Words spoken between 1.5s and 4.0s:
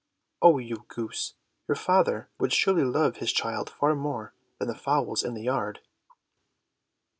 your father would surely love his child far